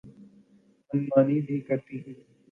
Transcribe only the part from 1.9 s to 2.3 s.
ہوں۔